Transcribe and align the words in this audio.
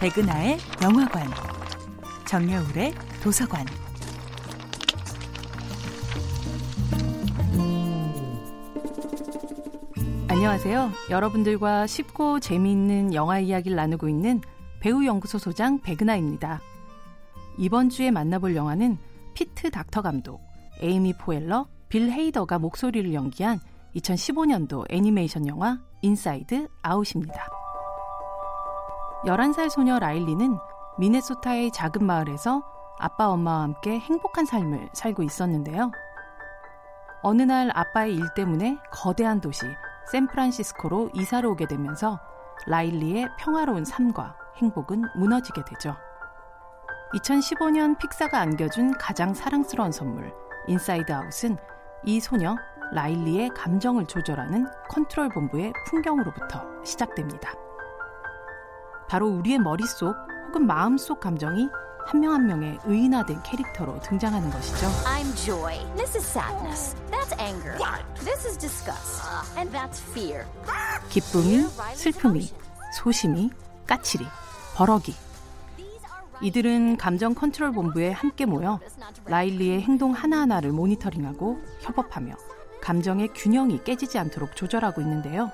백은하의 0.00 0.56
영화관, 0.82 1.28
정여울의 2.26 2.94
도서관. 3.22 3.66
안녕하세요. 10.26 10.90
여러분들과 11.10 11.86
쉽고 11.86 12.40
재미있는 12.40 13.12
영화 13.12 13.40
이야기를 13.40 13.76
나누고 13.76 14.08
있는 14.08 14.40
배우 14.80 15.04
연구소 15.04 15.36
소장 15.36 15.78
백은하입니다. 15.82 16.62
이번 17.58 17.90
주에 17.90 18.10
만나볼 18.10 18.56
영화는 18.56 18.96
피트 19.34 19.70
닥터 19.70 20.00
감독, 20.00 20.40
에이미 20.80 21.12
포엘러, 21.12 21.68
빌 21.90 22.10
헤이더가 22.10 22.58
목소리를 22.58 23.12
연기한 23.12 23.60
2015년도 23.96 24.86
애니메이션 24.88 25.46
영화 25.46 25.78
인사이드 26.00 26.68
아웃입니다. 26.80 27.59
11살 29.24 29.68
소녀 29.68 29.98
라일리는 29.98 30.58
미네소타의 30.96 31.72
작은 31.72 32.04
마을에서 32.04 32.62
아빠 32.98 33.28
엄마와 33.28 33.62
함께 33.62 33.98
행복한 33.98 34.46
삶을 34.46 34.90
살고 34.92 35.22
있었는데요. 35.22 35.90
어느 37.22 37.42
날 37.42 37.70
아빠의 37.74 38.14
일 38.14 38.32
때문에 38.34 38.78
거대한 38.90 39.40
도시 39.40 39.66
샌프란시스코로 40.10 41.10
이사를 41.14 41.48
오게 41.48 41.66
되면서 41.66 42.18
라일리의 42.66 43.28
평화로운 43.38 43.84
삶과 43.84 44.36
행복은 44.56 45.02
무너지게 45.16 45.64
되죠. 45.66 45.96
2015년 47.14 47.98
픽사가 47.98 48.40
안겨준 48.40 48.96
가장 48.96 49.34
사랑스러운 49.34 49.92
선물 49.92 50.32
인사이드 50.66 51.12
아웃은 51.12 51.58
이 52.04 52.20
소녀 52.20 52.56
라일리의 52.92 53.50
감정을 53.50 54.06
조절하는 54.06 54.66
컨트롤 54.88 55.28
본부의 55.28 55.72
풍경으로부터 55.86 56.64
시작됩니다. 56.84 57.52
바로 59.10 59.26
우리의 59.26 59.58
머릿속 59.58 60.14
혹은 60.46 60.68
마음속 60.68 61.18
감정이 61.18 61.68
한명한 62.06 62.46
명의 62.46 62.78
의인화된 62.84 63.42
캐릭터로 63.42 63.98
등장하는 64.02 64.48
것이죠. 64.50 64.86
I'm 65.04 65.34
joy. 65.34 65.78
This 65.96 66.16
is 66.16 66.24
sadness. 66.24 66.94
That's 67.10 67.36
anger. 67.40 67.76
This 68.20 68.46
is 68.46 68.56
disgust. 68.56 69.20
And 69.56 69.76
that's 69.76 70.00
fear. 70.12 70.44
기쁨이, 71.08 71.66
슬픔이, 71.94 72.50
소심이, 72.94 73.50
까칠이, 73.88 74.24
버럭이. 74.76 75.12
이들은 76.40 76.96
감정 76.96 77.34
컨트롤 77.34 77.72
본부에 77.72 78.12
함께 78.12 78.46
모여 78.46 78.78
라일리의 79.26 79.82
행동 79.82 80.12
하나하나를 80.12 80.70
모니터링하고 80.70 81.58
협업하며 81.80 82.36
감정의 82.80 83.30
균형이 83.34 83.82
깨지지 83.82 84.20
않도록 84.20 84.54
조절하고 84.54 85.00
있는데요. 85.00 85.50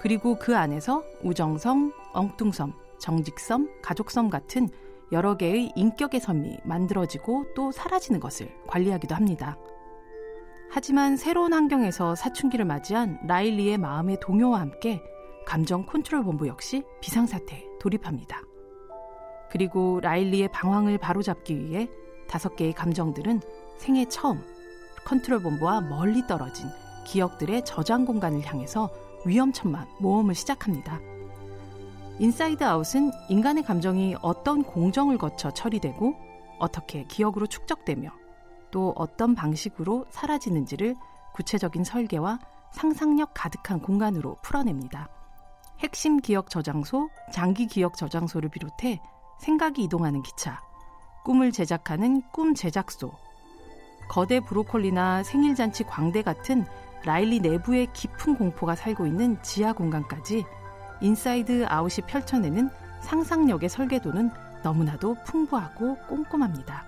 그리고 0.00 0.38
그 0.38 0.54
안에서 0.54 1.02
우정섬, 1.22 2.03
엉뚱섬, 2.14 2.72
정직섬, 2.98 3.82
가족섬 3.82 4.30
같은 4.30 4.68
여러 5.12 5.36
개의 5.36 5.72
인격의 5.76 6.20
섬이 6.20 6.58
만들어지고 6.64 7.46
또 7.54 7.70
사라지는 7.70 8.20
것을 8.20 8.50
관리하기도 8.66 9.14
합니다. 9.14 9.58
하지만 10.70 11.16
새로운 11.16 11.52
환경에서 11.52 12.14
사춘기를 12.14 12.64
맞이한 12.64 13.20
라일리의 13.26 13.78
마음의 13.78 14.18
동요와 14.20 14.60
함께 14.60 15.00
감정 15.46 15.86
컨트롤 15.86 16.24
본부 16.24 16.48
역시 16.48 16.82
비상사태에 17.00 17.64
돌입합니다. 17.80 18.42
그리고 19.50 20.00
라일리의 20.02 20.48
방황을 20.48 20.98
바로잡기 20.98 21.56
위해 21.60 21.88
다섯 22.26 22.56
개의 22.56 22.72
감정들은 22.72 23.40
생애 23.76 24.06
처음 24.06 24.42
컨트롤 25.04 25.42
본부와 25.42 25.82
멀리 25.82 26.26
떨어진 26.26 26.68
기억들의 27.06 27.64
저장 27.64 28.04
공간을 28.04 28.40
향해서 28.44 28.90
위험천만 29.26 29.86
모험을 30.00 30.34
시작합니다. 30.34 31.00
인사이드 32.18 32.62
아웃은 32.62 33.10
인간의 33.28 33.64
감정이 33.64 34.14
어떤 34.22 34.62
공정을 34.62 35.18
거쳐 35.18 35.50
처리되고 35.50 36.14
어떻게 36.60 37.04
기억으로 37.04 37.48
축적되며 37.48 38.10
또 38.70 38.92
어떤 38.96 39.34
방식으로 39.34 40.06
사라지는지를 40.10 40.94
구체적인 41.34 41.82
설계와 41.82 42.38
상상력 42.72 43.32
가득한 43.34 43.80
공간으로 43.80 44.36
풀어냅니다. 44.42 45.08
핵심 45.80 46.18
기억 46.18 46.50
저장소, 46.50 47.08
장기 47.32 47.66
기억 47.66 47.96
저장소를 47.96 48.48
비롯해 48.48 49.00
생각이 49.40 49.82
이동하는 49.82 50.22
기차, 50.22 50.60
꿈을 51.24 51.50
제작하는 51.50 52.22
꿈 52.32 52.54
제작소, 52.54 53.12
거대 54.08 54.38
브로콜리나 54.38 55.24
생일잔치 55.24 55.82
광대 55.82 56.22
같은 56.22 56.64
라일리 57.04 57.40
내부의 57.40 57.88
깊은 57.92 58.36
공포가 58.36 58.76
살고 58.76 59.06
있는 59.06 59.42
지하 59.42 59.72
공간까지 59.72 60.44
인사이드 61.00 61.66
아웃이 61.68 62.06
펼쳐내는 62.06 62.70
상상력의 63.00 63.68
설계도는 63.68 64.30
너무나도 64.62 65.16
풍부하고 65.24 65.96
꼼꼼합니다. 66.08 66.84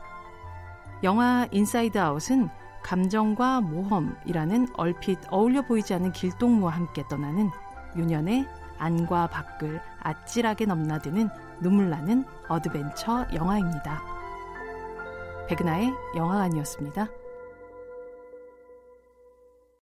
영화 1.02 1.46
인사이드 1.50 1.98
아웃은 1.98 2.48
감정과 2.82 3.60
모험이라는 3.60 4.68
얼핏 4.76 5.18
어울려 5.30 5.62
보이지 5.62 5.92
않는 5.94 6.12
길동무와 6.12 6.72
함께 6.72 7.02
떠나는 7.08 7.50
유년의 7.96 8.46
안과 8.78 9.26
밖을 9.26 9.80
아찔하게 10.00 10.66
넘나드는 10.66 11.28
눈물 11.60 11.90
나는 11.90 12.24
어드벤처 12.48 13.26
영화입니다. 13.34 14.02
백은하의 15.48 15.92
영화관이었습니다. 16.16 17.08